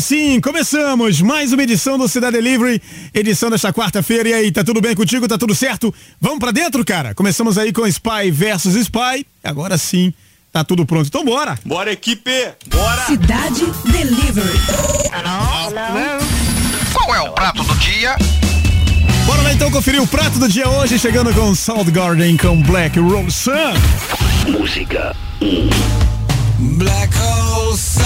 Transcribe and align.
Agora 0.00 0.02
sim, 0.02 0.40
começamos 0.40 1.20
mais 1.20 1.52
uma 1.52 1.62
edição 1.62 1.98
do 1.98 2.08
Cidade 2.08 2.36
Delivery, 2.36 2.80
edição 3.12 3.50
desta 3.50 3.72
quarta-feira. 3.72 4.28
E 4.30 4.32
aí, 4.32 4.52
tá 4.52 4.64
tudo 4.64 4.80
bem 4.80 4.94
contigo? 4.94 5.28
Tá 5.28 5.36
tudo 5.36 5.54
certo? 5.54 5.94
Vamos 6.18 6.38
para 6.38 6.50
dentro, 6.50 6.84
cara? 6.84 7.14
Começamos 7.14 7.58
aí 7.58 7.72
com 7.72 7.86
Spy 7.86 8.30
versus 8.30 8.74
Spy. 8.74 9.26
Agora 9.44 9.76
sim, 9.76 10.12
tá 10.50 10.64
tudo 10.64 10.86
pronto. 10.86 11.06
Então 11.06 11.24
bora! 11.24 11.58
Bora, 11.64 11.92
equipe! 11.92 12.30
Bora! 12.68 13.04
Cidade 13.06 13.66
Delivery. 13.84 14.58
Hello? 15.12 15.68
Hello? 15.68 16.24
Qual 16.94 17.14
é 17.14 17.20
o 17.20 17.32
prato 17.32 17.62
do 17.62 17.74
dia? 17.76 18.16
Bora 19.26 19.42
lá 19.42 19.52
então 19.52 19.70
conferir 19.70 20.02
o 20.02 20.06
prato 20.06 20.38
do 20.38 20.48
dia 20.48 20.68
hoje, 20.68 20.98
chegando 20.98 21.32
com 21.34 21.52
Garden 21.92 22.36
com 22.38 22.60
Black 22.62 22.98
Rose 22.98 23.32
Sun. 23.32 24.50
Música. 24.50 25.14
Black 26.58 27.14
Hole 27.18 27.76
Sun. 27.76 27.99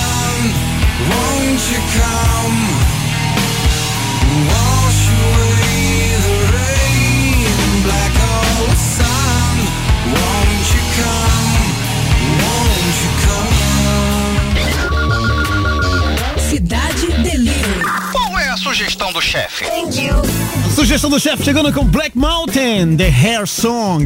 Sugestão 20.74 21.08
do 21.08 21.18
chefe? 21.18 21.44
Chegando 21.44 21.72
com 21.72 21.84
Black 21.84 22.16
Mountain, 22.16 22.96
The 22.96 23.08
Hair 23.08 23.46
Song. 23.46 24.04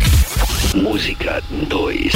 Música 0.74 1.42
2. 1.68 2.12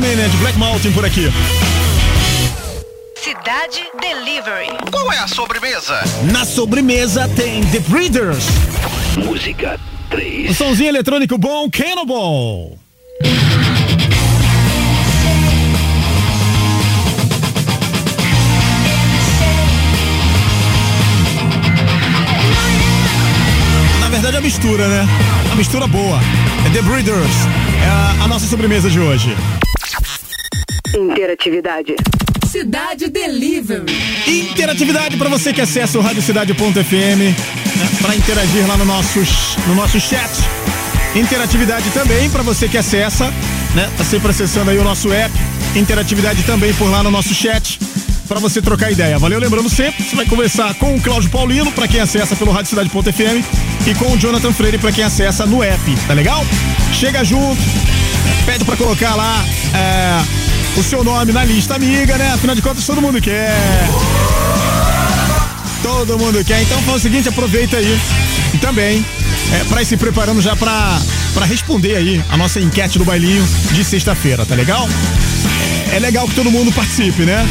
De 0.00 0.36
Black 0.38 0.58
Mountain 0.58 0.90
por 0.90 1.04
aqui. 1.04 1.30
Cidade 3.14 3.80
Delivery. 4.00 4.66
Qual 4.90 5.12
é 5.12 5.18
a 5.18 5.28
sobremesa? 5.28 6.02
Na 6.32 6.44
sobremesa 6.44 7.28
tem 7.36 7.64
The 7.66 7.78
Breeders. 7.78 8.44
Música 9.24 9.78
3. 10.10 10.50
O 10.50 10.54
somzinho 10.54 10.88
eletrônico 10.88 11.38
bom, 11.38 11.70
Cannibal. 11.70 12.76
Na 24.00 24.08
verdade, 24.08 24.34
é 24.34 24.38
a 24.40 24.42
mistura, 24.42 24.88
né? 24.88 25.06
A 25.52 25.54
mistura 25.54 25.86
boa. 25.86 26.18
É 26.66 26.70
The 26.70 26.82
Breeders. 26.82 27.46
É 27.80 27.86
a, 27.86 28.24
a 28.24 28.28
nossa 28.28 28.46
sobremesa 28.48 28.90
de 28.90 28.98
hoje. 28.98 29.36
Interatividade. 30.96 31.96
Cidade 32.46 33.08
Delivery. 33.08 33.84
Interatividade 34.28 35.16
para 35.16 35.28
você 35.28 35.52
que 35.52 35.60
acessa 35.60 35.98
o 35.98 36.02
radiocidade.fm 36.02 36.94
né, 36.94 37.34
para 38.00 38.14
interagir 38.14 38.66
lá 38.66 38.76
no 38.76 38.84
nosso, 38.84 39.20
no 39.66 39.74
nosso 39.74 39.98
chat. 39.98 40.30
Interatividade 41.16 41.90
também 41.90 42.30
para 42.30 42.42
você 42.42 42.68
que 42.68 42.78
acessa, 42.78 43.26
né? 43.74 43.90
Tá 43.98 44.04
sempre 44.04 44.30
acessando 44.30 44.70
aí 44.70 44.78
o 44.78 44.84
nosso 44.84 45.12
app. 45.12 45.34
Interatividade 45.74 46.44
também 46.44 46.72
por 46.74 46.88
lá 46.88 47.02
no 47.02 47.10
nosso 47.10 47.34
chat 47.34 47.78
para 48.28 48.38
você 48.38 48.62
trocar 48.62 48.92
ideia. 48.92 49.18
Valeu, 49.18 49.40
lembrando 49.40 49.68
sempre, 49.68 50.02
você 50.04 50.14
vai 50.14 50.26
conversar 50.26 50.74
com 50.74 50.94
o 50.94 51.00
Cláudio 51.00 51.30
Paulino 51.30 51.72
para 51.72 51.88
quem 51.88 52.00
acessa 52.00 52.36
pelo 52.36 52.52
radiocidade.fm 52.52 53.44
e 53.86 53.94
com 53.96 54.12
o 54.12 54.16
Jonathan 54.16 54.52
Freire 54.52 54.78
para 54.78 54.92
quem 54.92 55.04
acessa 55.04 55.44
no 55.44 55.62
app, 55.62 55.96
tá 56.06 56.14
legal? 56.14 56.44
Chega 56.92 57.24
junto, 57.24 57.60
pede 58.46 58.64
para 58.64 58.76
colocar 58.76 59.14
lá 59.14 59.44
é, 59.74 60.43
o 60.76 60.82
seu 60.82 61.04
nome 61.04 61.32
na 61.32 61.44
lista 61.44 61.74
amiga, 61.76 62.16
né? 62.18 62.32
Afinal 62.32 62.56
de 62.56 62.62
contas, 62.62 62.84
todo 62.84 63.00
mundo 63.00 63.20
quer. 63.20 63.54
Todo 65.82 66.18
mundo 66.18 66.44
quer. 66.44 66.62
Então 66.62 66.80
faz 66.82 66.96
o 66.96 67.00
seguinte, 67.00 67.28
aproveita 67.28 67.76
aí. 67.76 67.98
E 68.52 68.58
também, 68.58 69.04
é, 69.52 69.64
para 69.64 69.82
ir 69.82 69.86
se 69.86 69.96
preparando 69.96 70.40
já 70.40 70.56
para 70.56 71.00
para 71.32 71.46
responder 71.46 71.96
aí 71.96 72.24
a 72.30 72.36
nossa 72.36 72.60
enquete 72.60 72.96
do 72.96 73.04
bailinho 73.04 73.44
de 73.72 73.84
sexta-feira, 73.84 74.46
tá 74.46 74.54
legal? 74.54 74.88
É 75.92 75.98
legal 75.98 76.28
que 76.28 76.34
todo 76.34 76.50
mundo 76.50 76.72
participe, 76.72 77.22
né? 77.22 77.46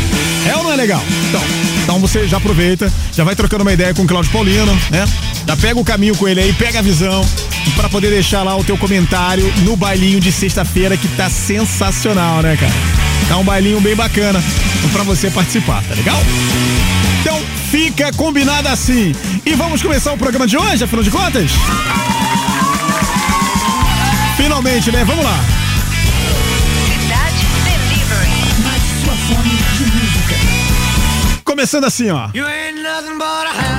É 0.48 0.56
ou 0.56 0.64
não 0.64 0.72
é 0.72 0.76
legal? 0.76 1.04
Então, 1.28 1.42
então 1.84 2.00
você 2.00 2.28
já 2.28 2.38
aproveita, 2.38 2.92
já 3.12 3.24
vai 3.24 3.36
trocando 3.36 3.64
uma 3.64 3.74
ideia 3.74 3.94
com 3.94 4.04
o 4.04 4.08
Cláudio 4.08 4.31
Paulino, 4.31 4.74
né? 4.90 5.06
Já 5.46 5.58
pega 5.58 5.80
o 5.80 5.84
caminho 5.84 6.16
com 6.16 6.28
ele 6.28 6.40
aí, 6.40 6.54
pega 6.54 6.80
a 6.80 6.81
visão 6.81 7.26
para 7.76 7.90
poder 7.90 8.10
deixar 8.10 8.44
lá 8.44 8.56
o 8.56 8.64
teu 8.64 8.78
comentário 8.78 9.46
no 9.64 9.76
bailinho 9.76 10.19
de 10.19 10.31
sexta-feira 10.31 10.96
que 10.96 11.08
tá 11.10 11.30
sensacional, 11.30 12.42
né, 12.42 12.58
cara? 12.58 13.12
Tá 13.28 13.38
um 13.38 13.44
bailinho 13.44 13.80
bem 13.81 13.96
bacana 13.96 14.44
para 14.92 15.04
você 15.04 15.30
participar, 15.31 15.84
tá 15.84 15.96
legal? 15.96 16.20
Então, 17.22 17.42
fica 17.72 18.12
combinado 18.14 18.68
assim. 18.68 19.14
E 19.46 19.54
vamos 19.54 19.81
começar 19.81 20.14
o 20.14 20.18
programa 20.18 20.46
de 20.46 20.58
hoje, 20.58 20.84
afinal 20.84 21.04
de 21.04 21.12
contas? 21.12 21.52
Finalmente, 24.38 24.92
né? 24.92 25.04
Vamos 25.06 25.24
lá. 25.24 25.40
Começando 31.44 31.86
assim, 31.86 32.10
ó. 32.10 32.30
You 32.34 32.46
ain't 32.46 32.81
nothing 32.81 33.18
but 33.18 33.48
a 33.48 33.73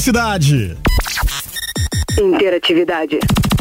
cidade. 0.00 0.76
Interatividade. 2.18 3.18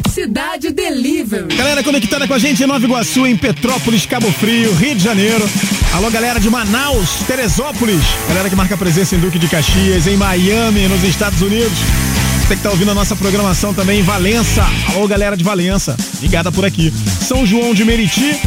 Cidade 0.09 0.71
Delivery. 0.71 1.53
Galera 1.55 1.83
conectada 1.83 2.27
com 2.27 2.33
a 2.33 2.39
gente 2.39 2.63
em 2.63 2.65
Nova 2.65 2.83
Iguaçu, 2.83 3.27
em 3.27 3.35
Petrópolis, 3.35 4.05
Cabo 4.05 4.31
Frio, 4.31 4.73
Rio 4.73 4.95
de 4.95 5.03
Janeiro. 5.03 5.47
Alô, 5.93 6.09
galera 6.09 6.39
de 6.39 6.49
Manaus, 6.49 7.09
Teresópolis. 7.27 8.01
Galera 8.29 8.49
que 8.49 8.55
marca 8.55 8.77
presença 8.77 9.15
em 9.15 9.19
Duque 9.19 9.37
de 9.37 9.47
Caxias, 9.47 10.07
em 10.07 10.15
Miami, 10.15 10.87
nos 10.87 11.03
Estados 11.03 11.41
Unidos. 11.41 11.77
Você 12.41 12.47
que 12.47 12.53
está 12.53 12.69
ouvindo 12.69 12.91
a 12.91 12.95
nossa 12.95 13.15
programação 13.15 13.73
também 13.73 13.99
em 13.99 14.03
Valença. 14.03 14.65
Alô, 14.93 15.07
galera 15.07 15.35
de 15.35 15.43
Valença, 15.43 15.95
ligada 16.21 16.51
por 16.51 16.63
aqui. 16.63 16.91
São 17.21 17.45
João 17.45 17.73
de 17.73 17.83
Meriti. 17.83 18.39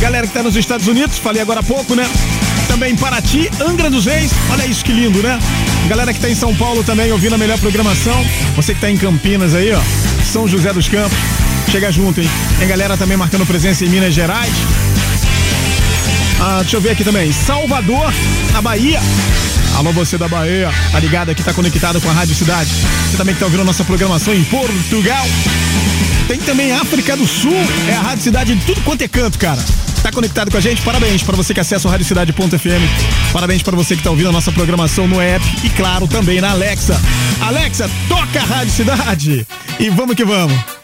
Galera 0.00 0.26
que 0.26 0.30
está 0.30 0.42
nos 0.42 0.56
Estados 0.56 0.86
Unidos, 0.88 1.18
falei 1.18 1.40
agora 1.40 1.60
há 1.60 1.62
pouco, 1.62 1.94
né? 1.94 2.06
Também 2.66 2.96
Paraty, 2.96 3.48
Angra 3.60 3.88
dos 3.88 4.06
Reis. 4.06 4.32
Olha 4.50 4.66
isso 4.66 4.84
que 4.84 4.92
lindo, 4.92 5.22
né? 5.22 5.38
Galera 5.88 6.12
que 6.12 6.20
tá 6.20 6.28
em 6.28 6.34
São 6.34 6.54
Paulo 6.54 6.84
também 6.84 7.10
ouvindo 7.10 7.34
a 7.34 7.38
melhor 7.38 7.58
programação. 7.58 8.22
Você 8.56 8.74
que 8.74 8.80
tá 8.80 8.90
em 8.90 8.96
Campinas 8.98 9.54
aí, 9.54 9.72
ó. 9.72 9.80
São 10.22 10.46
José 10.46 10.70
dos 10.70 10.86
Campos. 10.86 11.16
Chega 11.70 11.90
junto, 11.90 12.20
hein? 12.20 12.28
Tem 12.58 12.68
galera 12.68 12.94
também 12.94 13.16
marcando 13.16 13.46
presença 13.46 13.86
em 13.86 13.88
Minas 13.88 14.12
Gerais. 14.12 14.52
Ah, 16.40 16.58
deixa 16.60 16.76
eu 16.76 16.80
ver 16.82 16.90
aqui 16.90 17.02
também. 17.02 17.32
Salvador, 17.32 18.12
na 18.52 18.60
Bahia. 18.60 19.00
Alô, 19.76 19.90
você 19.92 20.18
da 20.18 20.28
Bahia. 20.28 20.70
Tá 20.92 21.00
ligado 21.00 21.30
aqui, 21.30 21.42
tá 21.42 21.54
conectado 21.54 22.00
com 22.02 22.10
a 22.10 22.12
Rádio 22.12 22.34
Cidade. 22.34 22.70
Você 23.10 23.16
também 23.16 23.34
que 23.34 23.40
tá 23.40 23.46
ouvindo 23.46 23.64
nossa 23.64 23.82
programação 23.82 24.34
em 24.34 24.44
Portugal. 24.44 25.26
Tem 26.28 26.38
também 26.38 26.70
África 26.72 27.16
do 27.16 27.26
Sul. 27.26 27.56
É 27.88 27.94
a 27.94 28.02
Rádio 28.02 28.24
Cidade 28.24 28.54
de 28.54 28.64
tudo 28.66 28.82
quanto 28.82 29.00
é 29.02 29.08
canto, 29.08 29.38
cara. 29.38 29.64
Tá 30.08 30.12
conectado 30.12 30.50
com 30.50 30.56
a 30.56 30.60
gente? 30.60 30.80
Parabéns 30.80 31.22
para 31.22 31.36
você 31.36 31.52
que 31.52 31.60
acessa 31.60 31.86
o 31.86 31.90
radiocidade.fm. 31.90 33.30
Parabéns 33.30 33.62
para 33.62 33.76
você 33.76 33.94
que 33.94 34.02
tá 34.02 34.08
ouvindo 34.08 34.30
a 34.30 34.32
nossa 34.32 34.50
programação 34.50 35.06
no 35.06 35.20
app 35.20 35.44
e 35.62 35.68
claro, 35.68 36.08
também 36.08 36.40
na 36.40 36.52
Alexa. 36.52 36.98
Alexa, 37.42 37.90
toca 38.08 38.40
a 38.40 38.44
Rádio 38.44 38.72
Cidade. 38.72 39.46
E 39.78 39.90
vamos 39.90 40.16
que 40.16 40.24
vamos. 40.24 40.77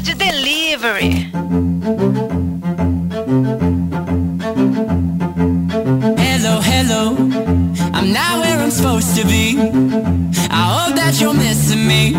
Delivery. 0.00 1.26
Hello, 6.16 6.60
hello. 6.62 7.16
I'm 7.92 8.12
not 8.12 8.38
where 8.38 8.58
I'm 8.60 8.70
supposed 8.70 9.16
to 9.16 9.26
be. 9.26 9.58
I 10.50 10.62
hope 10.72 10.94
that 10.94 11.20
you're 11.20 11.34
missing 11.34 11.84
me. 11.84 12.12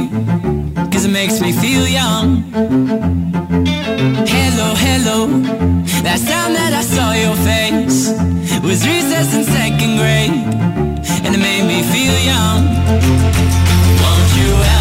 Cause 0.91 1.05
it 1.05 1.11
makes 1.11 1.39
me 1.39 1.53
feel 1.53 1.87
young. 1.87 2.43
Hello, 4.27 4.73
hello. 4.75 5.27
Last 6.03 6.27
time 6.27 6.53
that 6.53 6.73
I 6.73 6.81
saw 6.81 7.13
your 7.13 7.35
face 7.47 8.11
was 8.61 8.85
recess 8.85 9.33
in 9.35 9.45
second 9.45 9.95
grade. 9.95 10.31
And 11.23 11.33
it 11.33 11.39
made 11.39 11.65
me 11.65 11.81
feel 11.93 12.17
young. 12.25 12.65
Won't 14.03 14.31
you 14.35 14.51
help 14.67 14.78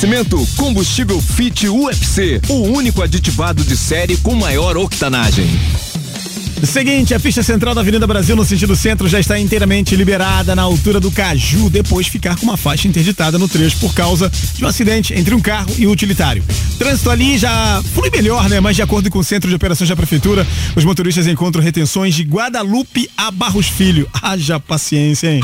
Oferecimento 0.00 0.48
combustível 0.56 1.20
Fit 1.20 1.68
UFC, 1.68 2.40
o 2.48 2.62
único 2.70 3.02
aditivado 3.02 3.62
de 3.62 3.76
série 3.76 4.16
com 4.16 4.34
maior 4.34 4.74
octanagem. 4.78 5.46
Seguinte, 6.64 7.12
a 7.12 7.20
pista 7.20 7.42
central 7.42 7.74
da 7.74 7.82
Avenida 7.82 8.06
Brasil 8.06 8.34
no 8.34 8.42
sentido 8.42 8.74
centro 8.74 9.06
já 9.08 9.20
está 9.20 9.38
inteiramente 9.38 9.94
liberada 9.94 10.56
na 10.56 10.62
altura 10.62 11.00
do 11.00 11.10
Caju, 11.10 11.68
depois 11.68 12.06
de 12.06 12.12
ficar 12.12 12.34
com 12.38 12.44
uma 12.44 12.56
faixa 12.56 12.88
interditada 12.88 13.36
no 13.36 13.46
trecho 13.46 13.76
por 13.76 13.92
causa 13.92 14.32
de 14.54 14.64
um 14.64 14.68
acidente 14.68 15.12
entre 15.12 15.34
um 15.34 15.40
carro 15.40 15.70
e 15.76 15.86
um 15.86 15.90
utilitário. 15.90 16.42
Trânsito 16.78 17.10
ali 17.10 17.36
já 17.36 17.82
flui 17.92 18.08
melhor, 18.08 18.48
né? 18.48 18.58
Mas 18.58 18.76
de 18.76 18.82
acordo 18.82 19.10
com 19.10 19.18
o 19.18 19.24
Centro 19.24 19.50
de 19.50 19.56
Operações 19.56 19.90
da 19.90 19.96
Prefeitura, 19.96 20.46
os 20.74 20.82
motoristas 20.82 21.26
encontram 21.26 21.62
retenções 21.62 22.14
de 22.14 22.22
Guadalupe 22.22 23.10
a 23.18 23.30
Barros 23.30 23.66
Filho. 23.66 24.08
Haja 24.22 24.58
paciência, 24.58 25.30
hein? 25.30 25.42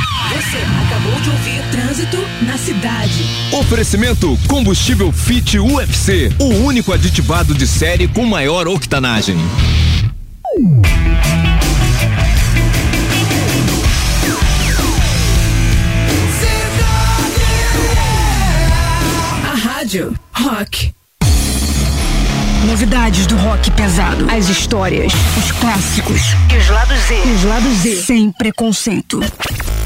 Trânsito 1.97 2.19
na 2.43 2.59
cidade. 2.59 3.25
Oferecimento 3.53 4.39
combustível 4.49 5.11
Fit 5.11 5.59
UFC, 5.59 6.31
o 6.39 6.45
único 6.45 6.93
aditivado 6.93 7.55
de 7.55 7.67
série 7.67 8.07
com 8.07 8.27
maior 8.27 8.69
octanagem. 8.69 9.35
A 19.43 19.55
rádio 19.55 20.15
Rock. 20.35 20.93
Novidades 22.67 23.27
do 23.27 23.37
rock 23.37 23.71
pesado. 23.71 24.27
As 24.31 24.51
histórias, 24.51 25.13
os 25.39 25.51
clássicos. 25.53 26.21
E 26.53 26.59
os 26.59 26.69
lados 26.69 26.99
Z. 27.09 27.15
E 27.15 27.33
os 27.33 27.45
lados 27.45 27.73
Z. 27.79 27.97
Sem 28.03 28.33
preconceito. 28.33 29.21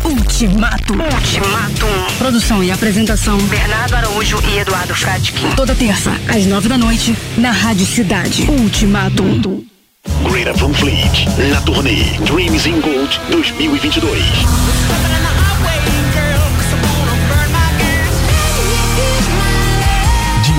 Ultimato. 0.04 0.94
Ultimatum. 0.94 2.16
Produção 2.18 2.62
e 2.62 2.70
apresentação. 2.70 3.38
Bernardo 3.38 3.94
Araújo 3.94 4.38
e 4.48 4.58
Eduardo 4.58 4.94
Fradkin. 4.94 5.50
Toda 5.54 5.74
terça, 5.74 6.10
às 6.28 6.46
nove 6.46 6.68
da 6.68 6.78
noite, 6.78 7.16
na 7.36 7.50
Rádio 7.50 7.86
Cidade. 7.86 8.46
Ultimatum. 8.50 9.64
Greta 10.30 10.52
Van 10.54 10.72
Fleet, 10.72 11.26
na 11.50 11.60
turnê 11.60 12.04
Dreams 12.24 12.66
in 12.66 12.80
Gold 12.80 13.20
2022. 13.30 14.22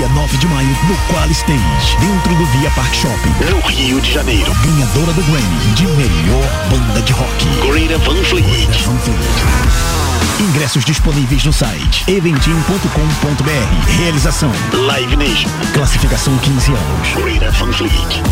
Dia 0.02 0.08
dia 0.08 0.20
9 0.20 0.36
de 0.36 0.46
maio, 0.48 0.68
no 0.88 0.96
Qual 1.06 1.30
Stage, 1.30 1.96
dentro 2.00 2.34
do 2.34 2.44
Via 2.46 2.68
Park 2.72 2.92
Shopping. 2.92 3.32
No 3.48 3.60
Rio 3.60 4.00
de 4.00 4.10
Janeiro. 4.10 4.52
Ganhadora 4.52 5.12
do 5.12 5.22
Grammy 5.22 5.74
de 5.76 5.86
melhor 5.86 6.44
banda 6.68 7.00
de 7.02 7.12
rock. 7.12 7.44
Greta 7.70 7.98
Van 7.98 8.24
Fleet. 8.24 8.66
Van 8.84 8.98
Fleet. 8.98 10.40
Ingressos 10.40 10.84
disponíveis 10.84 11.44
no 11.44 11.52
site 11.52 12.04
eventim.com.br. 12.10 14.00
Realização 14.02 14.50
Live 14.72 15.14
Nation. 15.14 15.48
Classificação 15.72 16.36
15 16.36 16.72
anos. 16.72 17.08
Greta 17.14 17.52
Van 17.52 17.72
Fleet. 17.72 18.22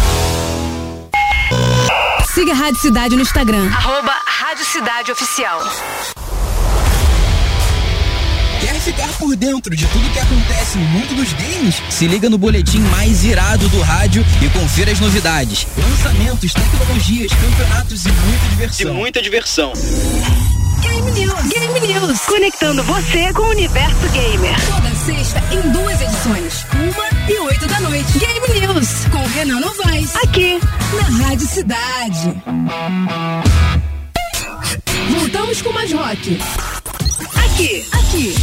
Siga 2.34 2.50
a 2.50 2.56
Rádio 2.56 2.80
Cidade 2.80 3.14
no 3.14 3.22
Instagram. 3.22 3.70
Arroba 3.72 4.16
Rádio 4.26 4.64
Cidade 4.64 5.12
Oficial. 5.12 5.62
Quer 8.80 8.92
ficar 8.92 9.12
por 9.18 9.36
dentro 9.36 9.76
de 9.76 9.86
tudo 9.88 10.10
que 10.10 10.18
acontece 10.18 10.78
no 10.78 10.84
mundo 10.86 11.14
dos 11.14 11.34
games? 11.34 11.82
Se 11.90 12.06
liga 12.06 12.30
no 12.30 12.38
boletim 12.38 12.78
mais 12.78 13.22
irado 13.24 13.68
do 13.68 13.82
rádio 13.82 14.24
e 14.40 14.48
confira 14.48 14.90
as 14.90 14.98
novidades. 14.98 15.66
Lançamentos, 15.76 16.50
tecnologias, 16.54 17.30
campeonatos 17.30 18.06
e 18.06 18.08
muita 18.10 18.48
diversão. 18.48 18.90
E 18.90 18.94
muita 18.94 19.22
diversão. 19.22 19.72
Game 20.80 21.10
News. 21.10 21.46
Game 21.48 21.80
News. 21.80 22.20
Conectando 22.20 22.82
você 22.84 23.30
com 23.34 23.42
o 23.42 23.50
universo 23.50 24.08
gamer. 24.14 24.56
Toda 24.74 24.94
sexta 24.94 25.42
em 25.52 25.70
duas 25.72 26.00
edições. 26.00 26.64
Uma 26.72 27.30
e 27.30 27.38
oito 27.38 27.66
da 27.66 27.80
noite. 27.80 28.18
Game 28.18 28.60
News. 28.60 28.88
Com 29.12 29.26
Renan 29.38 29.60
Novaes. 29.60 30.16
Aqui. 30.24 30.58
Na 30.94 31.26
Rádio 31.26 31.46
Cidade. 31.46 32.34
Voltamos 35.10 35.60
com 35.60 35.70
mais 35.70 35.92
rock. 35.92 36.38
Aqui. 37.60 37.84
Aqui. 37.92 38.34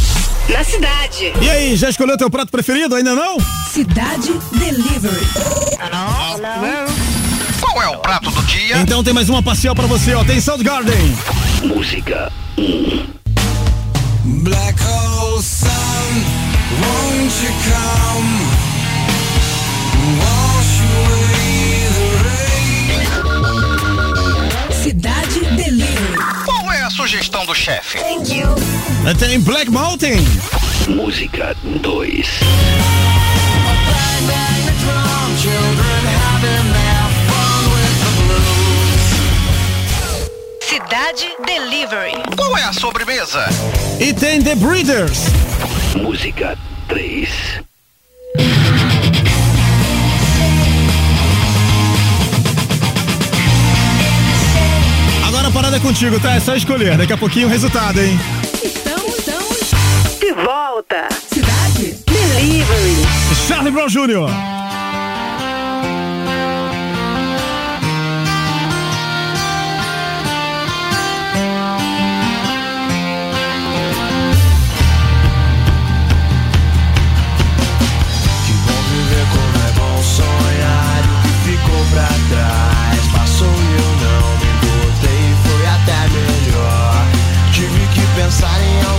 Na 0.48 0.62
cidade. 0.62 1.32
E 1.42 1.50
aí, 1.50 1.74
já 1.74 1.90
escolheu 1.90 2.16
teu 2.16 2.30
prato 2.30 2.52
preferido? 2.52 2.94
Ainda 2.94 3.16
não? 3.16 3.36
Cidade 3.68 4.32
Delivery. 4.52 5.26
Qual 7.60 7.82
é 7.82 7.88
o 7.88 7.98
prato 7.98 8.30
do 8.30 8.42
dia? 8.44 8.76
Então 8.78 9.02
tem 9.02 9.12
mais 9.12 9.28
uma 9.28 9.42
parcial 9.42 9.74
pra 9.74 9.88
você, 9.88 10.14
ó. 10.14 10.22
Tem 10.24 10.40
Soundgarden. 10.40 11.18
Música 11.64 12.30
1. 12.56 13.06
Black 14.44 14.80
hole 14.84 15.42
sun, 15.42 15.68
won't 16.80 17.42
you 17.42 17.50
come? 17.66 18.37
Sugestão 27.08 27.46
do 27.46 27.54
chefe? 27.54 27.96
Thank 27.98 28.34
you. 28.34 28.46
Tem 29.18 29.40
Black 29.40 29.70
Mountain. 29.70 30.18
Música 30.88 31.56
2. 31.64 32.26
Cidade 40.60 41.34
Delivery. 41.46 42.12
Qual 42.36 42.58
é 42.58 42.64
a 42.64 42.74
sobremesa? 42.74 43.46
E 43.98 44.12
tem 44.12 44.42
The 44.42 44.54
Breeders. 44.56 45.18
Música 45.96 46.58
3. 46.88 47.67
Parada 55.58 55.76
é 55.76 55.80
contigo, 55.80 56.20
tá? 56.20 56.36
É 56.36 56.40
só 56.40 56.54
escolher. 56.54 56.96
Daqui 56.96 57.12
a 57.12 57.16
pouquinho 57.16 57.48
o 57.48 57.50
resultado, 57.50 58.00
hein? 58.00 58.16
Estamos, 58.62 59.18
estamos. 59.18 59.70
De 60.20 60.32
volta. 60.32 61.08
Cidade 61.32 61.98
Delivery. 62.06 62.94
Charlie 63.48 63.72
Brown 63.72 63.88
Jr. 63.88 64.57
que 88.38 88.44
pensar 88.44 88.97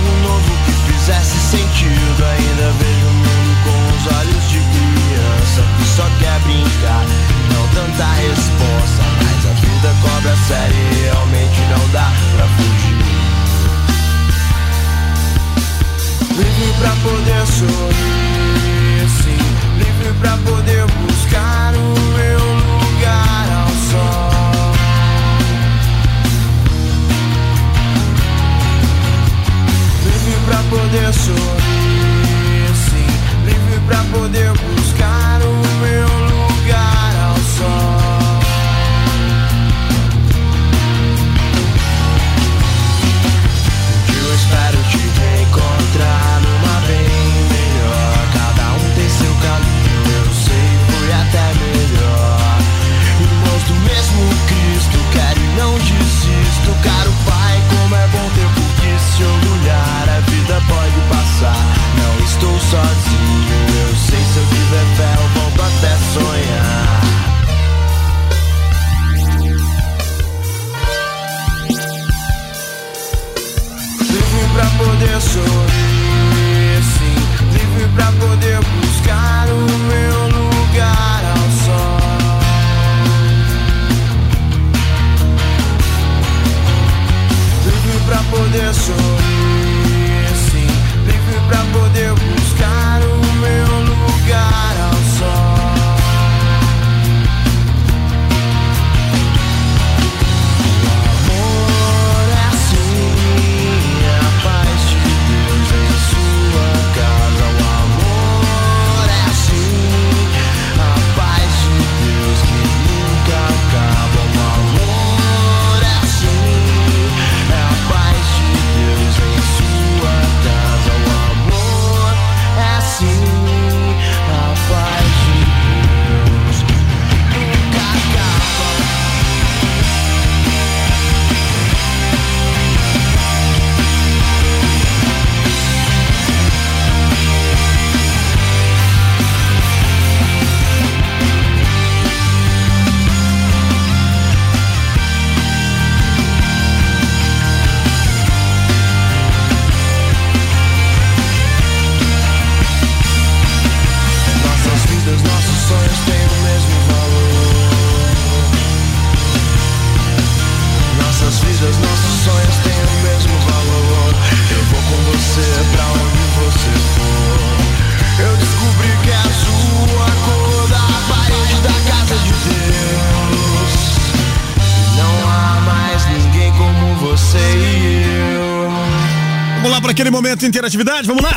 interatividade, 180.46 181.06
vamos 181.06 181.22
lá? 181.22 181.36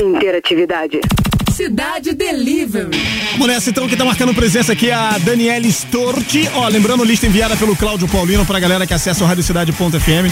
Interatividade. 0.00 1.00
Cidade 1.52 2.14
Delivery. 2.14 2.96
Vamos 3.32 3.48
nessa 3.48 3.70
então, 3.70 3.88
que 3.88 3.96
tá 3.96 4.04
marcando 4.04 4.32
presença 4.32 4.72
aqui 4.72 4.90
é 4.90 4.94
a 4.94 5.18
Daniela 5.18 5.66
Storti. 5.66 6.48
Ó, 6.54 6.68
lembrando, 6.68 7.02
lista 7.02 7.26
enviada 7.26 7.56
pelo 7.56 7.74
Cláudio 7.74 8.06
Paulino 8.06 8.46
pra 8.46 8.60
galera 8.60 8.86
que 8.86 8.94
acessa 8.94 9.24
o 9.24 9.26
radiocidade.fm. 9.26 10.30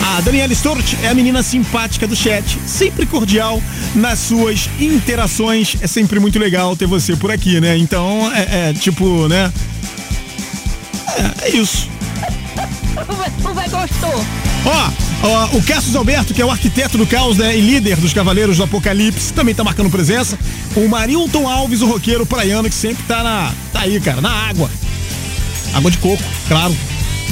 A 0.00 0.20
Daniela 0.20 0.52
Storti 0.52 0.98
é 1.02 1.08
a 1.08 1.14
menina 1.14 1.42
simpática 1.42 2.06
do 2.06 2.16
chat, 2.16 2.58
sempre 2.66 3.06
cordial 3.06 3.62
nas 3.94 4.18
suas 4.18 4.68
interações. 4.80 5.76
É 5.80 5.86
sempre 5.86 6.18
muito 6.18 6.38
legal 6.38 6.76
ter 6.76 6.86
você 6.86 7.14
por 7.14 7.30
aqui, 7.30 7.60
né? 7.60 7.78
Então, 7.78 8.32
é, 8.34 8.70
é 8.70 8.72
tipo, 8.72 9.28
né? 9.28 9.52
É, 11.16 11.46
é 11.46 11.50
isso. 11.50 11.88
O 13.48 13.54
vai 13.54 13.68
gostou. 13.68 14.24
Ó, 14.66 15.03
o 15.52 15.62
Cassius 15.62 15.94
Alberto, 15.96 16.34
que 16.34 16.42
é 16.42 16.44
o 16.44 16.50
arquiteto 16.50 16.98
do 16.98 17.06
caos 17.06 17.38
né, 17.38 17.56
e 17.56 17.60
líder 17.60 17.96
dos 17.96 18.12
Cavaleiros 18.12 18.56
do 18.56 18.64
Apocalipse, 18.64 19.32
também 19.32 19.54
tá 19.54 19.64
marcando 19.64 19.90
presença. 19.90 20.38
O 20.76 20.88
Marilton 20.88 21.48
Alves, 21.48 21.80
o 21.80 21.86
roqueiro 21.86 22.26
praiano, 22.26 22.68
que 22.68 22.74
sempre 22.74 23.04
tá 23.04 23.22
na. 23.22 23.52
tá 23.72 23.80
aí, 23.80 24.00
cara, 24.00 24.20
na 24.20 24.30
água. 24.30 24.70
Água 25.72 25.90
de 25.90 25.98
coco, 25.98 26.22
claro. 26.48 26.76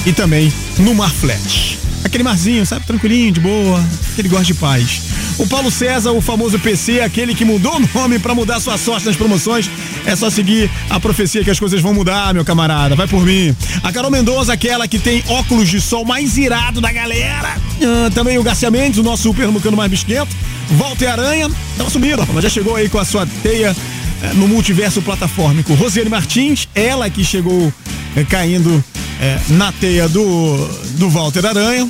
E 0.07 0.13
também 0.13 0.53
no 0.79 0.95
mar 0.95 1.11
flat. 1.11 1.79
Aquele 2.05 2.25
marzinho, 2.25 2.67
sabe, 2.67 2.87
tranquilinho, 2.87 3.33
de 3.33 3.41
boa, 3.41 3.85
aquele 4.13 4.29
gosta 4.29 4.47
de 4.47 4.55
paz. 4.55 5.03
O 5.43 5.47
Paulo 5.49 5.73
César, 5.73 6.13
o 6.13 6.21
famoso 6.21 6.57
PC, 6.57 7.01
aquele 7.01 7.35
que 7.35 7.45
mudou 7.45 7.75
o 7.75 7.99
nome 7.99 8.17
pra 8.21 8.33
mudar 8.33 8.61
sua 8.61 8.79
sorte 8.79 9.07
nas 9.07 9.17
promoções. 9.17 9.69
É 10.07 10.15
só 10.15 10.31
seguir 10.31 10.71
a 10.89 11.01
profecia 11.01 11.43
que 11.43 11.51
as 11.51 11.59
coisas 11.59 11.81
vão 11.81 11.93
mudar, 11.93 12.33
meu 12.33 12.45
camarada. 12.45 12.95
Vai 12.95 13.09
por 13.09 13.27
mim. 13.27 13.53
A 13.83 13.91
Carol 13.91 14.09
Mendonça, 14.09 14.53
aquela 14.53 14.87
que 14.87 15.01
tem 15.01 15.25
óculos 15.27 15.69
de 15.69 15.81
sol 15.81 16.05
mais 16.05 16.39
irado 16.39 16.81
da 16.81 16.93
galera. 16.93 17.57
Ah, 17.83 18.09
também 18.15 18.39
o 18.39 18.43
Garcia 18.45 18.71
Mendes, 18.71 19.01
o 19.01 19.03
nosso 19.03 19.25
super 19.25 19.49
mucano 19.49 19.77
mais 19.77 19.91
bisquento. 19.91 20.33
Walter 20.79 21.09
Aranha, 21.09 21.51
tava 21.77 21.91
sumido, 21.91 22.25
mas 22.33 22.45
já 22.45 22.49
chegou 22.49 22.77
aí 22.77 22.89
com 22.89 23.01
a 23.01 23.05
sua 23.05 23.27
teia 23.43 23.75
eh, 24.23 24.31
no 24.35 24.47
multiverso 24.47 25.03
platformico. 25.03 25.75
Rosiane 25.75 26.09
Martins, 26.09 26.69
ela 26.73 27.11
que 27.11 27.25
chegou 27.25 27.73
eh, 28.17 28.23
caindo 28.23 28.83
eh, 29.21 29.41
na 29.49 29.73
teia 29.73 30.09
do, 30.09 30.69
do 30.99 31.11
Walter 31.11 31.45
Aranha. 31.45 31.89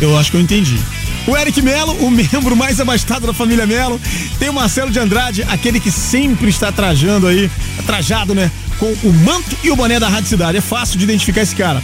Eu 0.00 0.16
acho 0.16 0.30
que 0.30 0.36
eu 0.36 0.40
entendi. 0.40 0.78
O 1.26 1.36
Eric 1.36 1.60
Melo, 1.60 1.92
o 2.06 2.10
membro 2.10 2.54
mais 2.54 2.78
abastado 2.80 3.26
da 3.26 3.32
família 3.32 3.66
Melo. 3.66 4.00
Tem 4.38 4.48
o 4.48 4.52
Marcelo 4.52 4.90
de 4.90 4.98
Andrade, 4.98 5.42
aquele 5.48 5.80
que 5.80 5.90
sempre 5.90 6.48
está 6.48 6.70
trajando 6.70 7.26
aí, 7.26 7.50
trajado, 7.84 8.34
né? 8.34 8.50
Com 8.78 8.92
o 9.02 9.12
manto 9.12 9.56
e 9.64 9.70
o 9.70 9.76
boné 9.76 9.98
da 9.98 10.08
Rádio 10.08 10.28
Cidade. 10.28 10.58
É 10.58 10.60
fácil 10.60 10.98
de 10.98 11.04
identificar 11.04 11.42
esse 11.42 11.56
cara. 11.56 11.82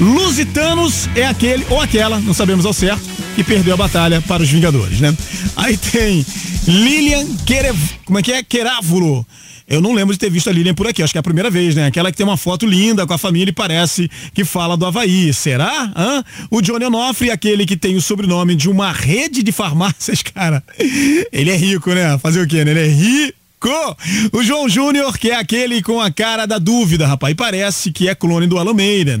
Lusitanos 0.00 1.10
é 1.14 1.26
aquele 1.26 1.66
ou 1.68 1.78
aquela, 1.78 2.18
não 2.20 2.32
sabemos 2.32 2.64
ao 2.64 2.72
certo, 2.72 3.02
que 3.34 3.44
perdeu 3.44 3.74
a 3.74 3.76
batalha 3.76 4.22
para 4.22 4.42
os 4.42 4.48
Vingadores, 4.48 4.98
né? 4.98 5.14
Aí 5.56 5.76
tem 5.76 6.24
Lilian 6.66 7.26
Querev... 7.44 7.76
Como 8.06 8.18
é 8.18 8.22
que 8.22 8.32
é? 8.32 8.42
Querávulo. 8.42 9.26
Eu 9.70 9.80
não 9.80 9.92
lembro 9.92 10.12
de 10.12 10.18
ter 10.18 10.28
visto 10.28 10.50
a 10.50 10.52
Lilian 10.52 10.74
por 10.74 10.88
aqui, 10.88 11.00
acho 11.00 11.12
que 11.12 11.18
é 11.18 11.20
a 11.20 11.22
primeira 11.22 11.48
vez, 11.48 11.76
né? 11.76 11.86
Aquela 11.86 12.10
que 12.10 12.16
tem 12.16 12.26
uma 12.26 12.36
foto 12.36 12.66
linda 12.66 13.06
com 13.06 13.14
a 13.14 13.18
família 13.18 13.50
e 13.50 13.54
parece 13.54 14.10
que 14.34 14.44
fala 14.44 14.76
do 14.76 14.84
Havaí. 14.84 15.32
Será? 15.32 15.92
Hã? 15.96 16.24
O 16.50 16.60
Johnny 16.60 16.84
Onofre, 16.84 17.30
aquele 17.30 17.64
que 17.64 17.76
tem 17.76 17.94
o 17.94 18.02
sobrenome 18.02 18.56
de 18.56 18.68
uma 18.68 18.90
rede 18.90 19.44
de 19.44 19.52
farmácias, 19.52 20.22
cara. 20.34 20.60
Ele 21.32 21.50
é 21.50 21.56
rico, 21.56 21.94
né? 21.94 22.18
Fazer 22.18 22.40
o 22.40 22.48
quê, 22.48 22.64
né? 22.64 22.72
Ele 22.72 22.80
é 22.80 22.88
rico. 22.88 23.39
O 24.32 24.42
João 24.42 24.68
Júnior, 24.68 25.18
que 25.18 25.30
é 25.30 25.34
aquele 25.34 25.82
com 25.82 26.00
a 26.00 26.10
cara 26.10 26.46
da 26.46 26.58
dúvida, 26.58 27.06
rapaz. 27.06 27.32
E 27.32 27.34
parece 27.34 27.92
que 27.92 28.08
é 28.08 28.14
clone 28.14 28.46
do 28.46 28.58
Alameida. 28.58 29.20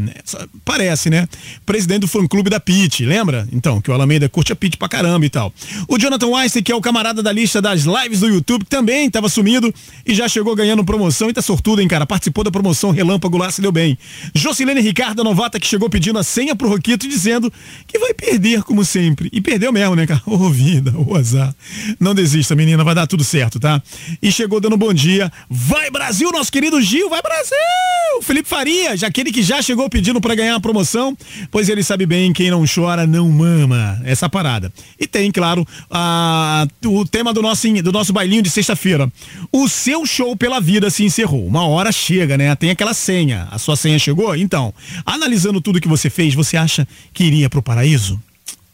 Parece, 0.64 1.10
né? 1.10 1.28
Presidente 1.66 2.00
do 2.00 2.08
fã-clube 2.08 2.48
da 2.48 2.58
Pit, 2.58 3.04
lembra? 3.04 3.46
Então, 3.52 3.82
que 3.82 3.90
o 3.90 3.94
Alameida 3.94 4.30
curte 4.30 4.50
a 4.50 4.56
Pit 4.56 4.78
pra 4.78 4.88
caramba 4.88 5.26
e 5.26 5.28
tal. 5.28 5.52
O 5.86 5.98
Jonathan 5.98 6.28
Weinstein, 6.28 6.62
que 6.62 6.72
é 6.72 6.74
o 6.74 6.80
camarada 6.80 7.22
da 7.22 7.30
lista 7.30 7.60
das 7.60 7.82
lives 7.82 8.20
do 8.20 8.28
YouTube, 8.28 8.64
que 8.64 8.70
também 8.70 9.10
tava 9.10 9.28
sumido 9.28 9.72
e 10.06 10.14
já 10.14 10.26
chegou 10.26 10.56
ganhando 10.56 10.82
promoção 10.84 11.28
e 11.28 11.34
tá 11.34 11.42
sortudo, 11.42 11.82
hein, 11.82 11.88
cara? 11.88 12.06
Participou 12.06 12.42
da 12.42 12.50
promoção 12.50 12.92
Relâmpago 12.92 13.36
lá, 13.36 13.50
se 13.50 13.60
deu 13.60 13.70
bem. 13.70 13.98
Jocilene 14.34 14.80
Ricardo, 14.80 15.22
novata, 15.22 15.60
que 15.60 15.66
chegou 15.66 15.90
pedindo 15.90 16.18
a 16.18 16.24
senha 16.24 16.56
pro 16.56 16.68
Roquito 16.68 17.06
dizendo 17.06 17.52
que 17.86 17.98
vai 17.98 18.14
perder, 18.14 18.62
como 18.62 18.86
sempre. 18.86 19.28
E 19.32 19.40
perdeu 19.40 19.70
mesmo, 19.70 19.94
né, 19.94 20.06
cara? 20.06 20.22
Ô 20.26 20.48
vida, 20.48 20.94
ô 20.96 21.14
azar. 21.16 21.54
Não 21.98 22.14
desista, 22.14 22.54
menina, 22.54 22.82
vai 22.82 22.94
dar 22.94 23.06
tudo 23.06 23.22
certo, 23.22 23.60
tá? 23.60 23.82
E 24.22 24.29
chegou 24.30 24.60
dando 24.60 24.76
bom 24.76 24.92
dia. 24.92 25.30
Vai 25.48 25.90
Brasil, 25.90 26.30
nosso 26.32 26.50
querido 26.50 26.80
Gil, 26.80 27.08
vai 27.08 27.22
Brasil! 27.22 27.56
Felipe 28.22 28.48
Faria, 28.48 28.96
já 28.96 29.06
aquele 29.06 29.32
que 29.32 29.42
já 29.42 29.62
chegou 29.62 29.88
pedindo 29.88 30.20
pra 30.20 30.34
ganhar 30.34 30.54
a 30.54 30.60
promoção, 30.60 31.16
pois 31.50 31.68
ele 31.68 31.82
sabe 31.82 32.04
bem, 32.06 32.32
quem 32.32 32.50
não 32.50 32.64
chora 32.66 33.06
não 33.06 33.30
mama. 33.30 34.00
Essa 34.04 34.28
parada. 34.28 34.72
E 34.98 35.06
tem, 35.06 35.30
claro, 35.30 35.66
a, 35.90 36.66
o 36.84 37.04
tema 37.06 37.32
do 37.32 37.40
nosso, 37.40 37.68
do 37.82 37.92
nosso 37.92 38.12
bailinho 38.12 38.42
de 38.42 38.50
sexta-feira. 38.50 39.10
O 39.52 39.68
seu 39.68 40.04
show 40.04 40.36
pela 40.36 40.60
vida 40.60 40.90
se 40.90 41.04
encerrou. 41.04 41.46
Uma 41.46 41.66
hora 41.66 41.92
chega, 41.92 42.36
né? 42.36 42.54
Tem 42.56 42.70
aquela 42.70 42.94
senha. 42.94 43.48
A 43.50 43.58
sua 43.58 43.76
senha 43.76 43.98
chegou? 43.98 44.36
Então, 44.36 44.74
analisando 45.06 45.60
tudo 45.60 45.80
que 45.80 45.88
você 45.88 46.10
fez, 46.10 46.34
você 46.34 46.56
acha 46.56 46.86
que 47.12 47.24
iria 47.24 47.48
pro 47.48 47.62
paraíso? 47.62 48.20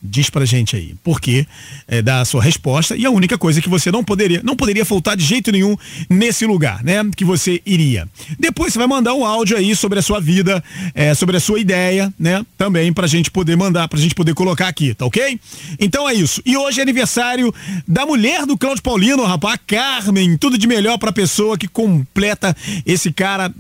Diz 0.03 0.31
pra 0.31 0.45
gente 0.45 0.77
aí, 0.77 0.95
porque 1.03 1.47
é, 1.89 2.03
dá 2.03 2.21
a 2.21 2.25
sua 2.25 2.43
resposta 2.43 2.95
e 2.95 3.07
a 3.07 3.11
única 3.11 3.39
coisa 3.39 3.61
que 3.63 3.69
você 3.69 3.91
não 3.91 4.05
poderia, 4.05 4.41
não 4.45 4.55
poderia 4.55 4.85
faltar 4.85 5.17
de 5.17 5.25
jeito 5.25 5.51
nenhum 5.51 5.77
nesse 6.09 6.45
lugar, 6.47 6.85
né? 6.85 7.03
Que 7.17 7.25
você 7.25 7.61
iria. 7.65 8.07
Depois 8.39 8.73
você 8.73 8.79
vai 8.79 8.87
mandar 8.87 9.15
um 9.15 9.25
áudio 9.25 9.57
aí 9.57 9.75
sobre 9.75 9.99
a 9.99 10.03
sua 10.03 10.21
vida, 10.21 10.63
é, 10.95 11.15
sobre 11.15 11.37
a 11.39 11.41
sua 11.41 11.59
ideia, 11.59 12.13
né? 12.19 12.45
Também 12.59 12.93
pra 12.93 13.07
gente 13.07 13.31
poder 13.31 13.57
mandar, 13.57 13.89
pra 13.89 13.99
gente 13.99 14.15
poder 14.15 14.35
colocar 14.35 14.69
aqui, 14.69 14.95
tá 14.95 15.07
ok? 15.07 15.41
Então 15.81 16.09
é 16.09 16.15
isso. 16.15 16.43
E 16.45 16.57
hoje 16.57 16.79
é 16.79 16.83
aniversário 16.83 17.53
da 17.89 18.07
mulher 18.07 18.47
do 18.47 18.57
Cláudio 18.57 18.83
Paulino, 18.83 19.25
rapaz, 19.25 19.59
Carmen. 19.67 20.37
Tudo 20.37 20.59
de 20.59 20.67
melhor 20.67 20.99
pra 20.99 21.11
pessoa 21.11 21.57
que 21.59 21.67
completa 21.67 22.57
esse 22.85 23.11
cara, 23.13 23.53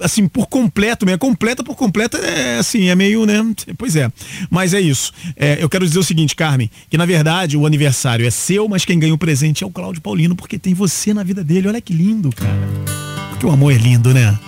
assim, 0.00 0.26
por 0.28 0.46
completo 0.46 1.04
mesmo. 1.04 1.18
Completa 1.18 1.62
por 1.62 1.76
completo 1.76 2.16
é 2.16 2.58
assim, 2.58 2.88
é 2.88 2.94
meio, 2.94 3.26
né? 3.26 3.42
Pois 3.76 3.96
é. 3.96 4.10
Mas 4.48 4.72
é 4.72 4.80
isso. 4.80 5.12
É, 5.36 5.58
eu 5.60 5.68
quero 5.68 5.81
dizer 5.88 6.00
o 6.00 6.04
seguinte, 6.04 6.34
Carmen, 6.36 6.70
que 6.88 6.96
na 6.96 7.06
verdade 7.06 7.56
o 7.56 7.66
aniversário 7.66 8.26
é 8.26 8.30
seu, 8.30 8.68
mas 8.68 8.84
quem 8.84 8.98
ganha 8.98 9.14
o 9.14 9.18
presente 9.18 9.64
é 9.64 9.66
o 9.66 9.70
Cláudio 9.70 10.02
Paulino, 10.02 10.34
porque 10.34 10.58
tem 10.58 10.74
você 10.74 11.12
na 11.12 11.22
vida 11.22 11.42
dele. 11.42 11.68
Olha 11.68 11.80
que 11.80 11.92
lindo, 11.92 12.30
cara. 12.30 12.68
Porque 13.30 13.46
o 13.46 13.50
amor 13.50 13.72
é 13.72 13.76
lindo, 13.76 14.12
né? 14.14 14.38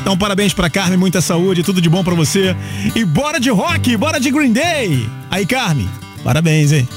Então, 0.00 0.16
parabéns 0.16 0.54
pra 0.54 0.70
Carmen, 0.70 0.96
muita 0.96 1.20
saúde, 1.20 1.64
tudo 1.64 1.80
de 1.80 1.88
bom 1.88 2.04
pra 2.04 2.14
você. 2.14 2.54
E 2.94 3.04
bora 3.04 3.40
de 3.40 3.50
rock, 3.50 3.96
bora 3.96 4.20
de 4.20 4.30
Green 4.30 4.52
Day. 4.52 5.04
Aí, 5.30 5.44
Carmen, 5.44 5.88
parabéns, 6.22 6.70
hein? 6.70 6.88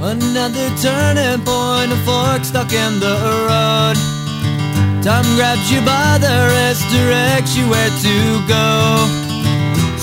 Another 0.00 0.70
turning 0.80 1.42
point, 1.44 1.92
a 1.92 1.96
fork 2.04 2.46
stuck 2.46 2.72
in 2.72 3.00
the 3.00 3.16
road. 3.48 3.98
Time 5.02 5.24
grabs 5.34 5.68
you 5.72 5.80
by 5.80 6.18
the 6.20 6.48
wrist, 6.48 6.88
directs 6.90 7.56
you 7.56 7.68
where 7.68 7.90
to 7.90 8.46
go. 8.46 9.27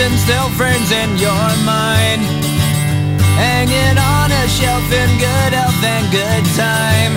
and 0.00 0.14
still 0.18 0.48
frames 0.50 0.92
in 0.92 1.16
your 1.18 1.48
mind. 1.64 2.22
Hanging 3.34 3.98
on 3.98 4.30
a 4.30 4.48
shelf 4.48 4.86
in 4.92 5.10
good 5.18 5.52
health 5.52 5.82
and 5.82 6.06
good 6.12 6.44
time. 6.54 7.14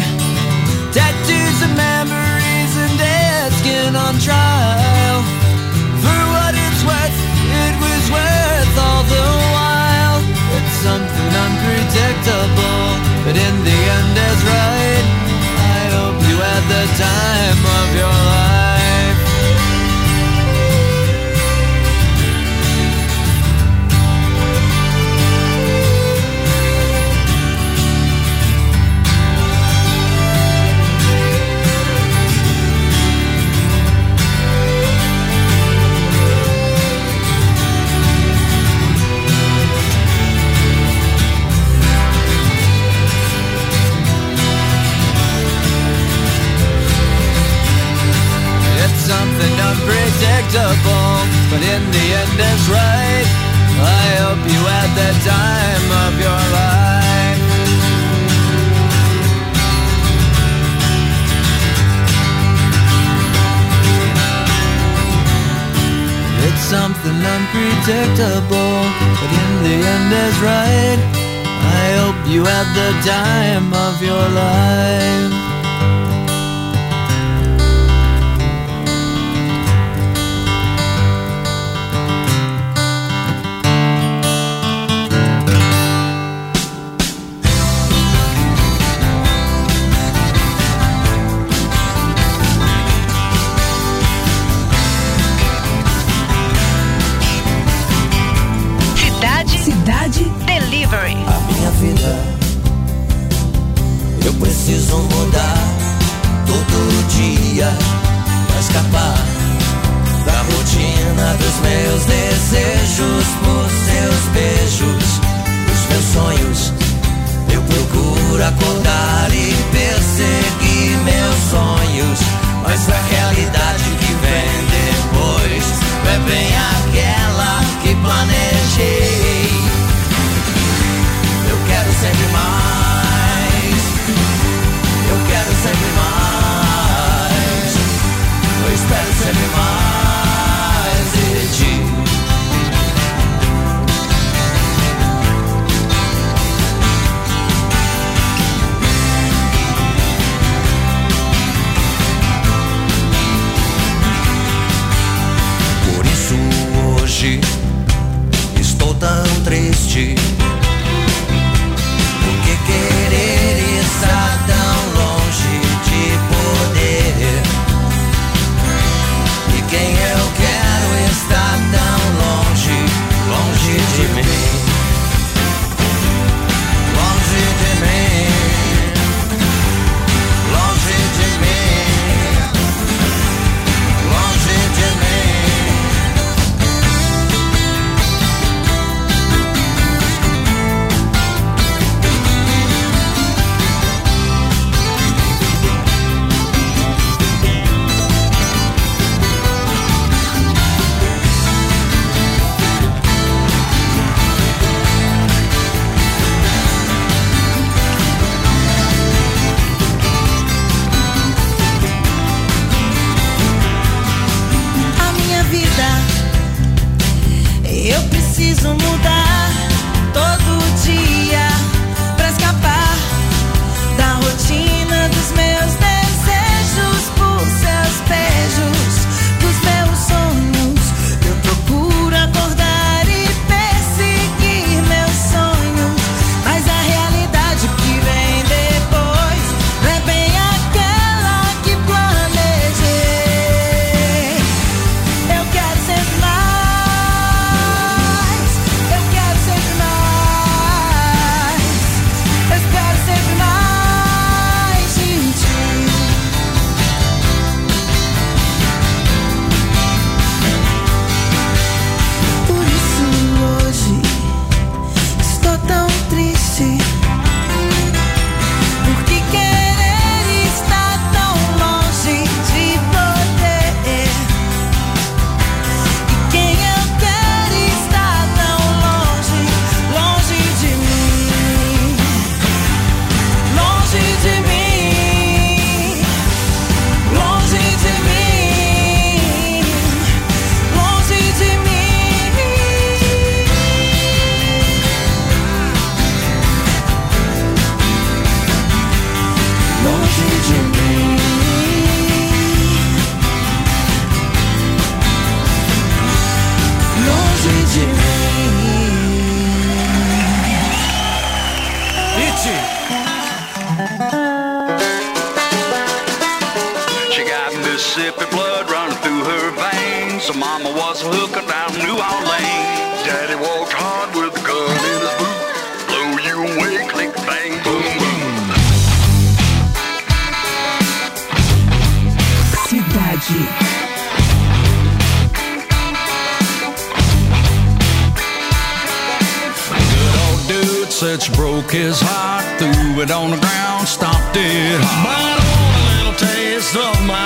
Tattoos 0.91 1.61
of 1.61 1.75
memories 1.75 2.73
and 2.77 2.97
dead 2.97 3.53
skin 3.53 3.95
on 3.95 4.17
trial. 4.19 5.40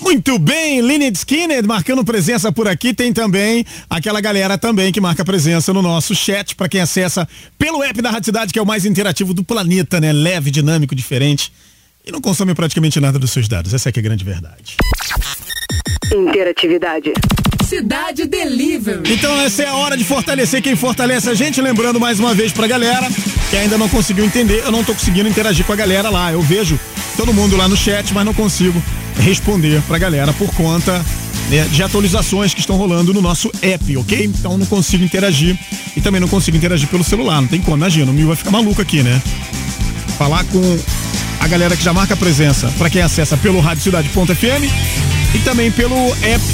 Muito 0.00 0.38
bem, 0.38 0.80
Lynyrd 0.80 1.16
Skinner 1.16 1.66
marcando 1.66 2.04
presença 2.04 2.50
por 2.52 2.68
aqui. 2.68 2.94
Tem 2.94 3.12
também 3.12 3.64
aquela 3.90 4.20
galera 4.20 4.56
também 4.56 4.92
que 4.92 5.00
marca 5.00 5.24
presença 5.24 5.72
no 5.72 5.82
nosso 5.82 6.14
chat 6.14 6.54
para 6.54 6.68
quem 6.68 6.80
acessa 6.80 7.28
pelo 7.58 7.82
app 7.82 8.00
da 8.00 8.10
Rádio 8.10 8.26
Cidade, 8.26 8.52
que 8.52 8.58
é 8.58 8.62
o 8.62 8.66
mais 8.66 8.84
interativo 8.84 9.34
do 9.34 9.42
planeta, 9.44 10.00
né? 10.00 10.12
Leve, 10.12 10.50
dinâmico, 10.50 10.94
diferente. 10.94 11.52
E 12.06 12.12
não 12.12 12.20
consome 12.20 12.54
praticamente 12.54 12.98
nada 13.00 13.18
dos 13.18 13.30
seus 13.30 13.48
dados. 13.48 13.74
Essa 13.74 13.88
é 13.88 13.92
que 13.92 13.98
é 13.98 14.02
a 14.02 14.04
grande 14.04 14.24
verdade. 14.24 14.76
Interatividade. 16.14 17.12
Cidade 17.64 18.24
Delivery. 18.26 19.12
Então 19.12 19.38
essa 19.40 19.62
é 19.62 19.66
a 19.66 19.74
hora 19.74 19.96
de 19.96 20.04
fortalecer 20.04 20.62
quem 20.62 20.74
fortalece 20.74 21.28
a 21.28 21.34
gente. 21.34 21.60
Lembrando 21.60 22.00
mais 22.00 22.18
uma 22.18 22.34
vez 22.34 22.50
pra 22.50 22.66
galera 22.66 23.06
que 23.50 23.56
ainda 23.56 23.76
não 23.76 23.88
conseguiu 23.88 24.24
entender, 24.24 24.62
eu 24.64 24.72
não 24.72 24.82
tô 24.82 24.94
conseguindo 24.94 25.28
interagir 25.28 25.66
com 25.66 25.72
a 25.72 25.76
galera 25.76 26.08
lá. 26.08 26.32
Eu 26.32 26.40
vejo 26.40 26.80
todo 27.16 27.32
mundo 27.32 27.56
lá 27.56 27.68
no 27.68 27.76
chat, 27.76 28.14
mas 28.14 28.24
não 28.24 28.32
consigo 28.32 28.82
responder 29.18 29.82
pra 29.86 29.98
galera 29.98 30.32
por 30.32 30.50
conta 30.54 31.04
né, 31.50 31.66
de 31.70 31.82
atualizações 31.82 32.54
que 32.54 32.60
estão 32.60 32.76
rolando 32.76 33.12
no 33.12 33.20
nosso 33.20 33.50
app, 33.60 33.96
ok? 33.98 34.24
Então 34.24 34.56
não 34.56 34.66
consigo 34.66 35.04
interagir 35.04 35.58
e 35.94 36.00
também 36.00 36.20
não 36.20 36.28
consigo 36.28 36.56
interagir 36.56 36.88
pelo 36.88 37.04
celular. 37.04 37.40
Não 37.42 37.48
tem 37.48 37.60
como, 37.60 37.76
imagina, 37.76 38.10
o 38.10 38.14
Mil 38.14 38.28
vai 38.28 38.36
ficar 38.36 38.50
maluco 38.50 38.80
aqui, 38.80 39.02
né? 39.02 39.20
Falar 40.16 40.44
com 40.44 40.78
a 41.40 41.46
galera 41.46 41.76
que 41.76 41.82
já 41.82 41.92
marca 41.92 42.16
presença 42.16 42.68
pra 42.78 42.90
quem 42.90 43.02
acessa 43.02 43.36
pelo 43.36 43.60
radiocidade.fm 43.60 44.64
e 45.34 45.38
também 45.40 45.70
pelo 45.70 45.94
app 46.22 46.44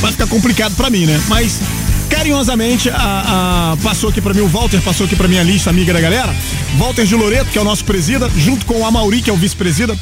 vai 0.00 0.12
ficar 0.12 0.26
complicado 0.26 0.74
pra 0.76 0.90
mim, 0.90 1.06
né? 1.06 1.20
Mas 1.28 1.60
carinhosamente 2.08 2.90
a, 2.90 3.72
a- 3.72 3.76
passou 3.82 4.10
aqui 4.10 4.20
pra 4.20 4.34
mim, 4.34 4.40
o 4.40 4.48
Walter 4.48 4.80
passou 4.82 5.06
aqui 5.06 5.16
pra 5.16 5.28
minha 5.28 5.42
lista, 5.42 5.70
amiga 5.70 5.92
da 5.92 6.00
galera. 6.00 6.34
Walter 6.76 7.04
de 7.04 7.14
Loreto, 7.14 7.50
que 7.50 7.58
é 7.58 7.60
o 7.60 7.64
nosso 7.64 7.84
presida, 7.84 8.30
junto 8.36 8.66
com 8.66 8.80
o 8.80 8.84
Amauri, 8.86 9.22
que 9.22 9.30
é 9.30 9.32
o 9.32 9.36
vice-presida. 9.36 9.96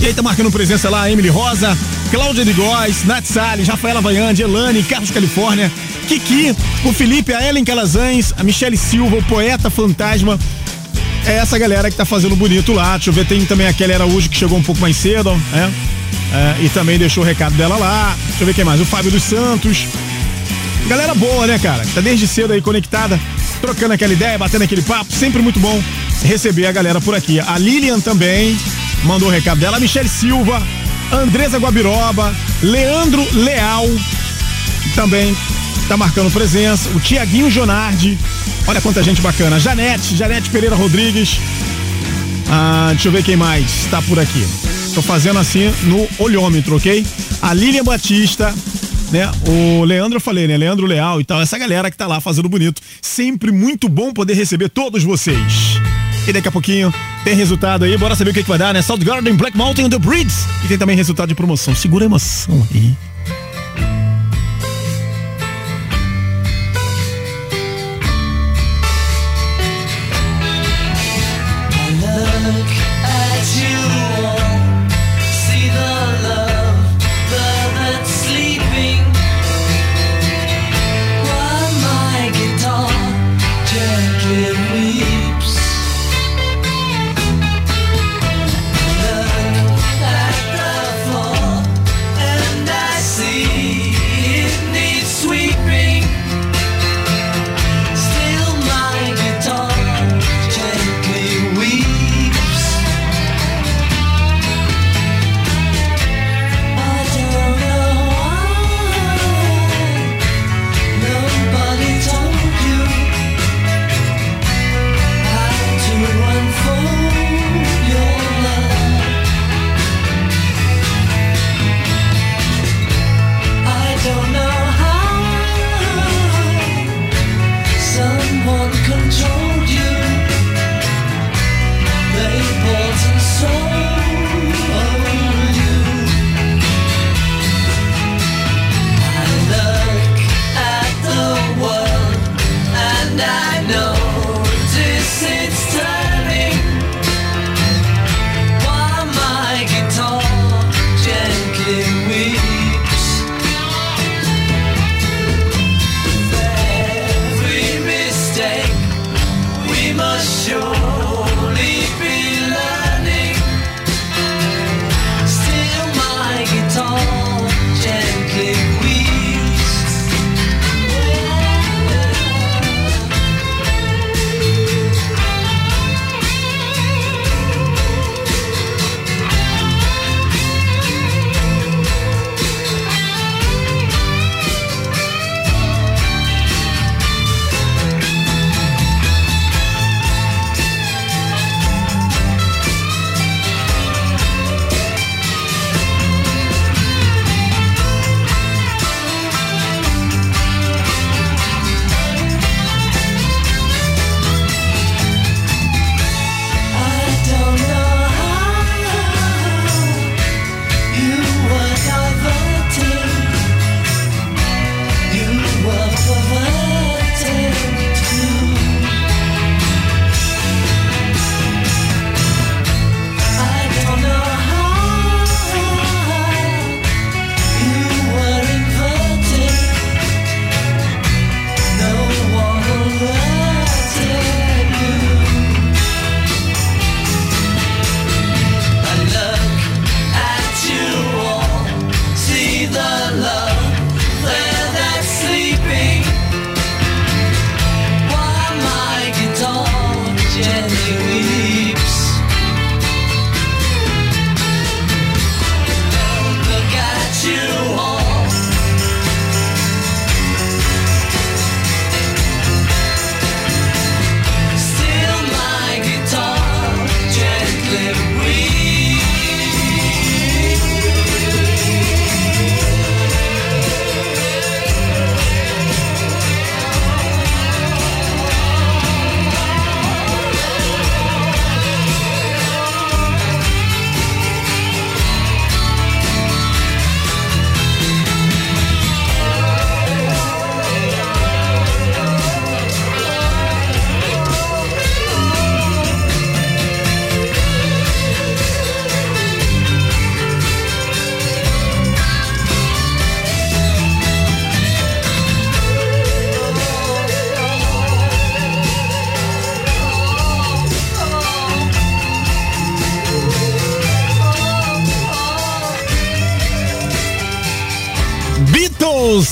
E 0.00 0.06
aí 0.06 0.14
tá 0.14 0.22
marcando 0.22 0.50
presença 0.50 0.88
lá, 0.88 1.10
Emily 1.10 1.28
Rosa, 1.28 1.76
Cláudia 2.10 2.44
de 2.44 2.52
Góes, 2.52 3.04
Nath 3.04 3.24
Salles, 3.26 3.66
Rafaela 3.68 4.00
Vaiande, 4.00 4.42
Elane, 4.42 4.82
Carlos 4.84 5.10
Califórnia, 5.10 5.72
Kiki, 6.06 6.54
o 6.84 6.92
Felipe, 6.92 7.32
a 7.34 7.46
Ellen 7.48 7.64
Calazans, 7.64 8.32
a 8.36 8.44
Michele 8.44 8.76
Silva, 8.76 9.16
o 9.16 9.22
Poeta 9.24 9.68
Fantasma. 9.70 10.38
É 11.26 11.34
essa 11.34 11.58
galera 11.58 11.90
que 11.90 11.96
tá 11.96 12.04
fazendo 12.04 12.34
bonito 12.34 12.72
lá. 12.72 12.96
Deixa 12.96 13.10
eu 13.10 13.14
ver, 13.14 13.26
tem 13.26 13.44
também 13.44 13.66
a 13.66 13.72
Kelly 13.72 13.94
Araújo 13.94 14.28
que 14.28 14.36
chegou 14.36 14.58
um 14.58 14.62
pouco 14.62 14.80
mais 14.80 14.96
cedo, 14.96 15.34
né? 15.52 15.72
É, 16.32 16.64
e 16.64 16.68
também 16.68 16.98
deixou 16.98 17.22
o 17.22 17.26
recado 17.26 17.54
dela 17.56 17.76
lá. 17.76 18.16
Deixa 18.28 18.42
eu 18.42 18.46
ver 18.46 18.54
quem 18.54 18.64
mais. 18.64 18.80
O 18.80 18.84
Fábio 18.84 19.10
dos 19.10 19.22
Santos. 19.22 19.86
Galera 20.86 21.14
boa, 21.14 21.46
né, 21.46 21.58
cara? 21.58 21.84
Tá 21.94 22.00
desde 22.00 22.26
cedo 22.26 22.52
aí 22.52 22.62
conectada, 22.62 23.20
trocando 23.60 23.92
aquela 23.92 24.12
ideia, 24.12 24.38
batendo 24.38 24.64
aquele 24.64 24.82
papo. 24.82 25.12
Sempre 25.12 25.42
muito 25.42 25.60
bom 25.60 25.82
receber 26.24 26.66
a 26.66 26.72
galera 26.72 27.00
por 27.00 27.14
aqui. 27.14 27.40
A 27.40 27.58
Lilian 27.58 28.00
também 28.00 28.58
mandou 29.04 29.28
o 29.28 29.30
recado 29.30 29.60
dela. 29.60 29.76
A 29.76 29.80
Michelle 29.80 30.08
Silva, 30.08 30.62
Andresa 31.12 31.58
Guabiroba, 31.58 32.34
Leandro 32.62 33.26
Leal 33.34 33.86
também 34.94 35.36
tá 35.86 35.96
marcando 35.96 36.30
presença. 36.30 36.88
O 36.90 37.00
Tiaguinho 37.00 37.50
Jonardi. 37.50 38.18
Olha 38.68 38.82
quanta 38.82 39.02
gente 39.02 39.22
bacana. 39.22 39.58
Janete, 39.58 40.14
Janete 40.14 40.50
Pereira 40.50 40.76
Rodrigues. 40.76 41.38
Ah, 42.50 42.88
deixa 42.90 43.08
eu 43.08 43.12
ver 43.12 43.24
quem 43.24 43.34
mais 43.34 43.86
tá 43.90 44.02
por 44.02 44.18
aqui. 44.18 44.46
Tô 44.94 45.00
fazendo 45.00 45.38
assim 45.38 45.72
no 45.84 46.06
olhômetro, 46.18 46.76
ok? 46.76 47.04
A 47.40 47.54
Lilian 47.54 47.82
Batista, 47.82 48.54
né? 49.10 49.30
O 49.46 49.84
Leandro 49.84 50.18
eu 50.18 50.20
falei, 50.20 50.46
né? 50.46 50.58
Leandro 50.58 50.86
Leal 50.86 51.18
e 51.18 51.24
tal. 51.24 51.40
Essa 51.40 51.56
galera 51.56 51.90
que 51.90 51.96
tá 51.96 52.06
lá 52.06 52.20
fazendo 52.20 52.46
bonito. 52.46 52.82
Sempre 53.00 53.50
muito 53.50 53.88
bom 53.88 54.12
poder 54.12 54.34
receber 54.34 54.68
todos 54.68 55.02
vocês. 55.02 55.80
E 56.26 56.32
daqui 56.32 56.48
a 56.48 56.52
pouquinho 56.52 56.92
tem 57.24 57.34
resultado 57.34 57.86
aí. 57.86 57.96
Bora 57.96 58.14
saber 58.14 58.32
o 58.32 58.34
que, 58.34 58.42
que 58.42 58.48
vai 58.50 58.58
dar, 58.58 58.74
né? 58.74 58.82
South 58.82 58.98
Garden, 58.98 59.34
Black 59.34 59.56
Mountain, 59.56 59.88
The 59.88 59.98
Breeds. 59.98 60.44
E 60.62 60.68
tem 60.68 60.76
também 60.76 60.94
resultado 60.94 61.30
de 61.30 61.34
promoção. 61.34 61.74
Segura 61.74 62.04
a 62.04 62.06
emoção 62.06 62.68
aí. 62.70 62.94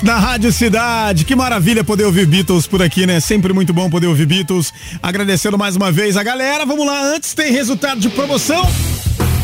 Na 0.07 0.19
Rádio 0.21 0.53
Cidade. 0.53 1.25
Que 1.25 1.35
maravilha 1.35 1.83
poder 1.83 2.05
ouvir 2.05 2.27
Beatles 2.27 2.65
por 2.65 2.81
aqui, 2.81 3.09
né? 3.09 3.19
Sempre 3.19 3.53
muito 3.53 3.75
bom 3.75 3.91
poder 3.91 4.07
ouvir 4.07 4.25
Beatles. 4.25 4.73
Agradecendo 5.03 5.59
mais 5.59 5.75
uma 5.75 5.91
vez 5.91 6.17
a 6.17 6.23
galera. 6.23 6.65
Vamos 6.65 6.87
lá, 6.87 7.03
antes 7.13 7.35
tem 7.35 7.51
resultado 7.51 8.01
de 8.01 8.09
promoção. 8.09 8.65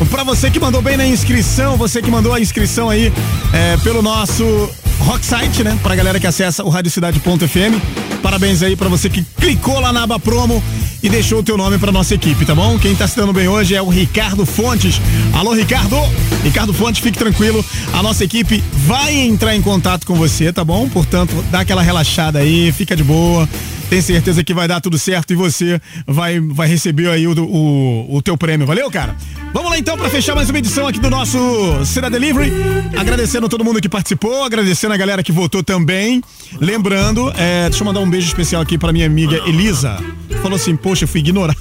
Pra 0.09 0.23
você 0.23 0.53
que 0.53 0.61
mandou 0.61 0.81
bem 0.81 0.97
na 0.97 1.05
inscrição, 1.05 1.77
você 1.77 2.01
que 2.01 2.13
mandou 2.13 2.33
a 2.33 2.39
inscrição 2.39 2.89
aí 2.89 3.13
é, 3.53 3.77
pelo 3.79 4.03
nosso 4.03 4.71
Rock 5.03 5.25
Site, 5.27 5.65
né? 5.65 5.79
Pra 5.83 5.95
galera 5.95 6.19
que 6.19 6.27
acessa 6.27 6.65
o 6.65 6.69
radiocidade.fm. 6.69 8.21
Parabéns 8.23 8.63
aí 8.63 8.77
pra 8.77 8.89
você 8.89 9.11
que 9.11 9.23
clicou 9.41 9.81
lá 9.81 9.93
na 9.93 10.05
aba 10.05 10.19
promo 10.19 10.63
e 11.03 11.09
deixou 11.09 11.41
o 11.41 11.43
teu 11.43 11.57
nome 11.57 11.77
pra 11.77 11.91
nossa 11.91 12.15
equipe, 12.15 12.47
tá 12.47 12.55
bom? 12.55 12.79
Quem 12.79 12.95
tá 12.95 13.09
se 13.09 13.17
dando 13.17 13.33
bem 13.33 13.49
hoje 13.49 13.75
é 13.75 13.83
o 13.83 13.89
Ricardo 13.89 14.47
Fontes. 14.47 15.01
Alô, 15.33 15.53
Ricardo! 15.53 15.97
Ricardo 16.45 16.73
Fontes, 16.73 17.03
fique 17.03 17.19
tranquilo. 17.19 17.65
A 17.93 18.03
nossa 18.03 18.25
equipe 18.25 18.63
vai 18.87 19.15
entrar 19.15 19.57
em 19.57 19.63
contato 19.63 20.07
com 20.07 20.15
você, 20.15 20.53
tá 20.53 20.65
bom? 20.65 20.89
Portanto, 20.89 21.45
dá 21.51 21.61
aquela 21.61 21.83
relaxada 21.83 22.39
aí, 22.39 22.71
fica 22.71 22.95
de 22.95 23.03
boa. 23.03 23.49
Tem 23.93 24.01
certeza 24.01 24.43
que 24.43 24.55
vai 24.55 24.67
dar 24.67 24.81
tudo 24.81 24.99
certo 24.99 25.35
e 25.35 25.37
você 25.37 25.79
vai, 26.07 26.41
vai 26.41 26.67
receber 26.67 27.11
aí 27.11 27.27
o, 27.27 27.39
o, 27.39 28.17
o 28.17 28.23
teu 28.23 28.39
prêmio. 28.39 28.67
Valeu, 28.67 28.91
cara? 28.91 29.15
Vamos 29.53 29.71
lá 29.71 29.79
então 29.79 29.99
para 29.99 30.09
fechar 30.09 30.35
mais 30.35 30.49
uma 30.49 30.59
edição 30.59 30.89
aqui 30.89 30.99
do 30.99 31.11
nosso 31.11 31.85
Cidade 31.85 32.19
Delivery. 32.19 32.51
Agradecendo 32.97 33.51
todo 33.51 33.63
mundo 33.63 33.83
que 33.83 33.91
participou, 33.91 34.45
agradecendo 34.45 34.95
a 34.95 34.97
galera 34.97 35.23
que 35.23 35.31
votou 35.31 35.63
também. 35.63 36.23
Lembrando, 36.59 37.31
é, 37.37 37.69
deixa 37.69 37.83
eu 37.83 37.87
mandar 37.87 38.01
um 38.01 38.09
beijo 38.09 38.29
especial 38.29 38.63
aqui 38.63 38.79
para 38.79 38.95
minha 38.95 39.05
amiga 39.05 39.37
Elisa. 39.47 40.03
Falou 40.41 40.57
assim, 40.57 40.75
poxa, 40.75 41.05
eu 41.05 41.09
fui 41.09 41.21
ignorar. 41.21 41.55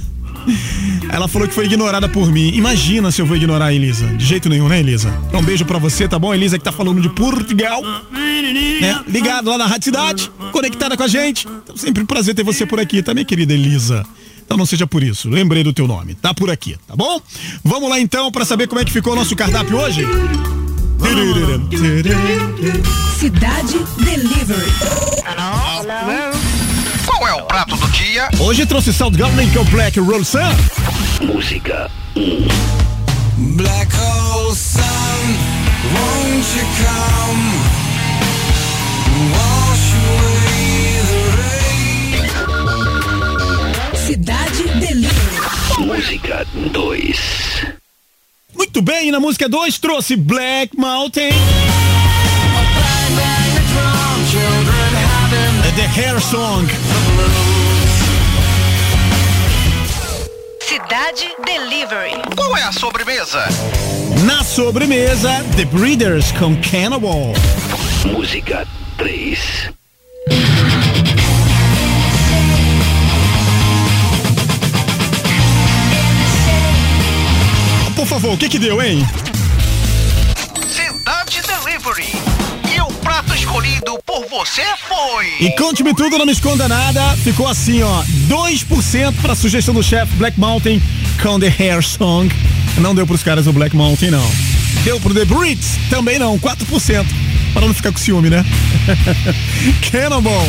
Ela 1.12 1.28
falou 1.28 1.45
que 1.45 1.53
foi 1.53 1.66
ignorada 1.66 2.07
por 2.07 2.32
mim. 2.32 2.51
Imagina 2.53 3.12
se 3.12 3.22
eu 3.22 3.26
vou 3.26 3.36
ignorar 3.36 3.66
a 3.66 3.74
Elisa. 3.74 4.07
De 4.07 4.26
jeito 4.26 4.47
nenhum, 4.47 4.70
né, 4.70 4.80
Elisa? 4.80 5.14
Então, 5.28 5.41
um 5.41 5.43
beijo 5.43 5.66
pra 5.66 5.78
você, 5.78 6.07
tá 6.07 6.18
bom? 6.18 6.34
Elisa 6.34 6.57
que 6.57 6.64
tá 6.64 6.72
falando 6.72 7.01
de 7.01 7.09
Portugal. 7.09 7.82
Né? 8.82 9.03
Ligado 9.07 9.49
lá 9.49 9.57
na 9.57 9.68
Rádio 9.68 9.86
Cidade, 9.86 10.32
conectada 10.53 10.95
com 10.95 11.03
a 11.03 11.07
gente. 11.09 11.45
Então, 11.47 11.76
sempre 11.76 12.01
um 12.01 12.05
prazer 12.05 12.34
ter 12.34 12.43
você 12.43 12.66
por 12.66 12.80
aqui, 12.80 13.03
tá, 13.03 13.14
minha 13.14 13.26
querida 13.26 13.53
Elisa? 13.53 14.05
Então 14.45 14.57
não 14.57 14.66
seja 14.66 14.88
por 14.88 15.03
isso. 15.03 15.30
Lembrei 15.30 15.64
do 15.64 15.74
teu 15.74 15.88
nome. 15.88 16.16
Tá 16.16 16.34
por 16.34 16.49
aqui, 16.49 16.78
tá 16.88 16.95
bom? 16.95 17.22
Vamos 17.64 17.89
lá 17.89 17.99
então 17.99 18.32
pra 18.32 18.45
saber 18.45 18.68
como 18.68 18.80
é 18.80 18.86
que 18.86 18.91
ficou 18.91 19.14
o 19.14 19.16
nosso 19.16 19.36
cardápio 19.36 19.78
hoje? 19.78 20.05
Cidade 23.18 23.80
Delivery. 23.97 24.72
Qual 27.22 27.30
é 27.30 27.36
o 27.36 27.46
prato 27.46 27.78
do 27.78 27.88
dia? 27.92 28.28
Hoje 28.40 28.66
trouxe 28.66 28.92
Salt 28.92 29.16
Garden 29.16 29.48
com 29.52 29.64
Black 29.66 30.00
Roll 30.00 30.26
Sun. 30.26 30.40
Música 31.22 31.88
Black 32.16 33.96
hole 33.96 34.56
sun, 34.56 34.82
won't 35.94 36.48
you 36.58 36.66
come? 36.82 37.44
Wash 39.36 39.94
away 40.10 40.98
the 41.12 41.22
rain. 42.24 42.26
Cidade 44.04 44.64
Delivery. 44.80 45.86
Música 45.86 46.48
2 46.74 47.68
Muito 48.56 48.82
bem, 48.82 49.12
na 49.12 49.20
música 49.20 49.48
2 49.48 49.78
trouxe 49.78 50.16
Black 50.16 50.76
Mountain. 50.76 51.30
The 55.82 55.88
Hair 55.88 56.22
Song. 56.22 56.68
Cidade 60.60 61.28
Delivery. 61.44 62.12
Qual 62.36 62.56
é 62.56 62.62
a 62.62 62.72
sobremesa? 62.72 63.44
Na 64.24 64.44
sobremesa, 64.44 65.44
The 65.56 65.66
Breeders 65.66 66.32
com 66.34 66.56
Cannibal. 66.62 67.34
Música 68.06 68.68
3. 69.00 69.72
Por 77.96 78.06
favor, 78.06 78.34
o 78.36 78.38
que 78.38 78.48
que 78.48 78.60
deu, 78.60 78.80
hein? 78.80 79.04
Escolhido 83.62 83.99
por 84.05 84.26
você 84.28 84.64
foi. 84.88 85.47
E 85.47 85.51
conte-me 85.55 85.93
tudo, 85.93 86.18
não 86.18 86.26
me 86.26 86.32
esconda 86.32 86.68
nada. 86.68 87.16
Ficou 87.18 87.47
assim, 87.47 87.84
ó, 87.84 88.03
2% 88.28 89.14
pra 89.22 89.36
sugestão 89.36 89.74
do 89.74 89.84
chefe 89.84 90.16
Black 90.16 90.39
Mountain 90.39 90.82
com 91.22 91.39
The 91.39 91.53
Hair 91.59 91.84
Song. 91.84 92.34
Não 92.78 92.95
deu 92.95 93.05
pros 93.05 93.24
caras 93.24 93.45
do 93.45 93.53
Black 93.53 93.76
Mountain, 93.76 94.12
não. 94.12 94.32
Deu 94.84 94.99
pro 94.99 95.14
The 95.14 95.26
Brits? 95.26 95.78
Também 95.89 96.18
não, 96.18 96.39
4%. 96.39 97.05
Para 97.53 97.68
não 97.68 97.74
ficar 97.74 97.91
com 97.91 97.99
ciúme, 97.99 98.30
né? 98.30 98.43
Cannonball. 99.91 100.47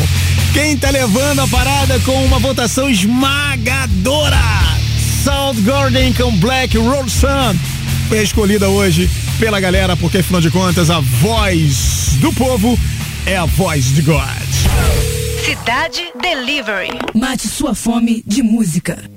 Quem 0.53 0.77
tá 0.77 0.89
levando 0.89 1.41
a 1.41 1.47
parada 1.47 1.99
com 1.99 2.25
uma 2.25 2.39
votação 2.39 2.89
esmagadora? 2.89 4.39
South 5.23 5.61
Garden 5.61 6.13
com 6.13 6.35
Black 6.37 6.77
Roll 6.77 7.07
Sun. 7.09 7.57
Foi 8.07 8.23
escolhida 8.23 8.69
hoje 8.69 9.09
pela 9.39 9.59
galera, 9.59 9.95
porque 9.97 10.19
afinal 10.19 10.41
de 10.41 10.49
contas 10.49 10.89
a 10.89 10.99
voz 10.99 12.15
do 12.19 12.31
povo 12.33 12.79
é 13.25 13.37
a 13.37 13.45
voz 13.45 13.85
de 13.93 14.01
God. 14.01 14.19
Cidade 15.45 16.11
Delivery. 16.21 16.89
Mate 17.13 17.47
sua 17.47 17.73
fome 17.73 18.21
de 18.25 18.43
música. 18.43 19.12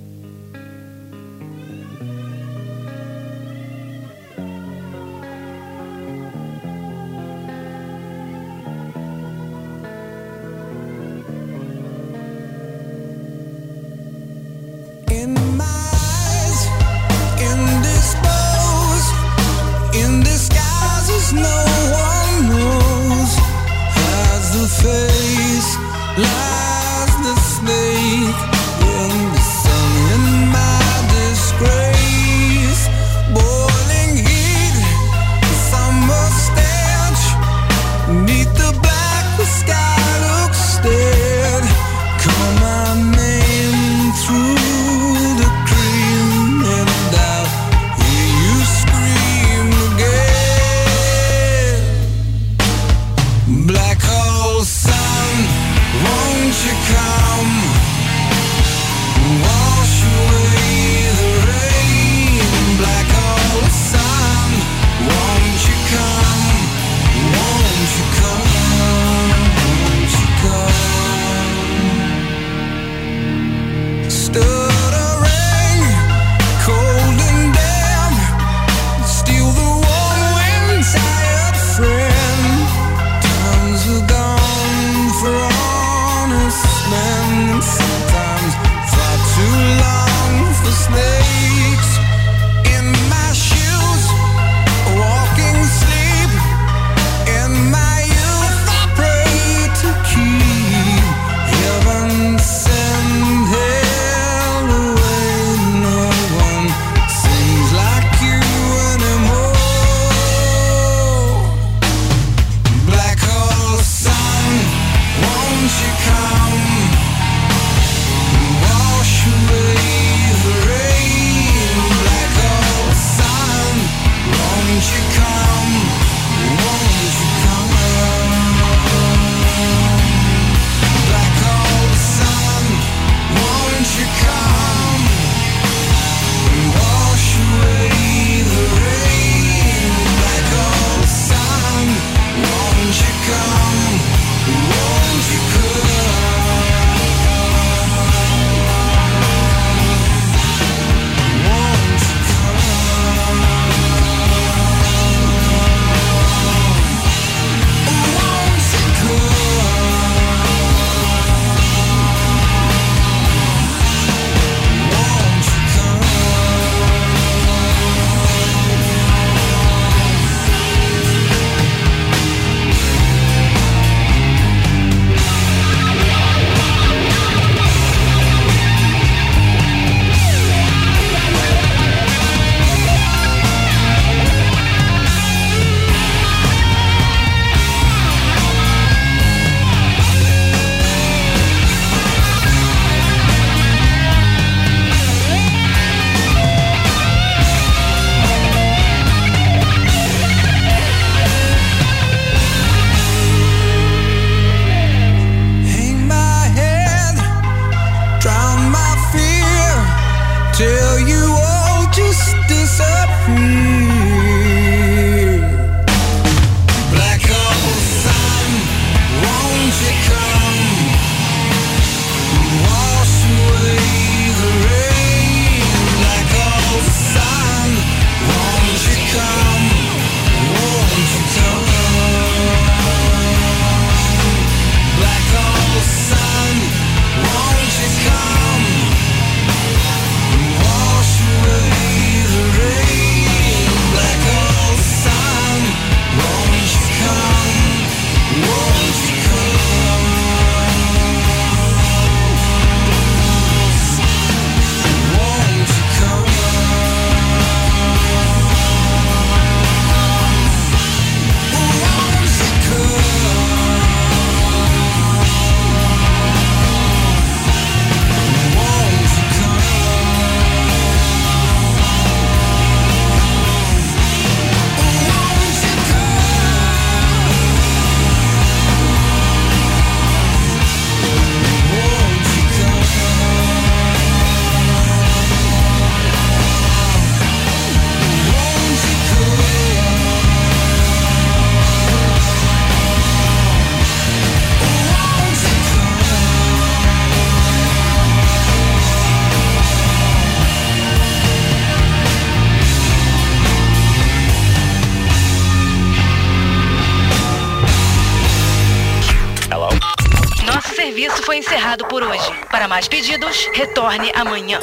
Retorne 313.52 314.12
amanhã. 314.14 314.60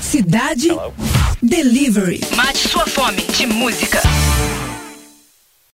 Cidade 0.00 0.68
Delivery. 1.42 2.20
Mate 2.36 2.68
sua 2.68 2.86
fome 2.86 3.22
de 3.22 3.46
música. 3.46 4.00